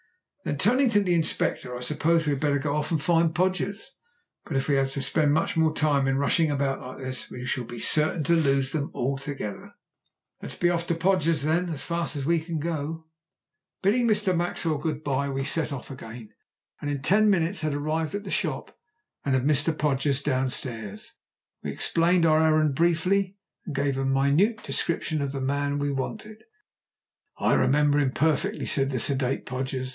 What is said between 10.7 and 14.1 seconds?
off to Podgers', then, as fast as we can go." Bidding